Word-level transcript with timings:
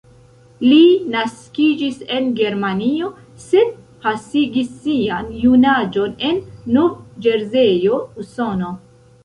Li 0.69 0.77
naskiĝis 1.15 1.99
en 2.15 2.29
Germanio, 2.39 3.11
sed 3.45 3.77
pasigis 4.07 4.73
sian 4.87 5.31
junaĝon 5.45 6.19
en 6.33 6.43
Nov-Ĵerzejo, 6.79 8.05
Usono. 8.25 8.77